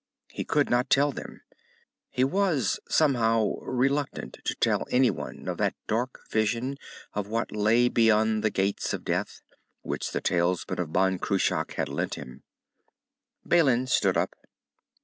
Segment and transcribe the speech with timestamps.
[0.31, 1.43] He could not tell them.
[2.09, 6.77] He was, somehow, reluctant to tell anyone of that dark vision
[7.13, 9.41] of what lay beyond the Gates of Death,
[9.83, 12.41] which the talisman of Ban Cruach had lent him.
[13.45, 14.33] Balin stood up.